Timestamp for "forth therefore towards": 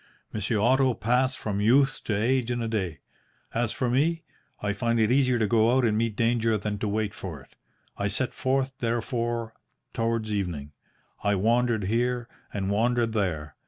8.33-10.33